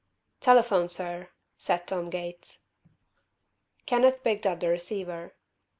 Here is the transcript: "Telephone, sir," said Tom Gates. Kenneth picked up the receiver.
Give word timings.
"Telephone, 0.39 0.89
sir," 0.89 1.29
said 1.59 1.85
Tom 1.85 2.09
Gates. 2.09 2.63
Kenneth 3.85 4.23
picked 4.23 4.47
up 4.47 4.59
the 4.59 4.67
receiver. 4.69 5.35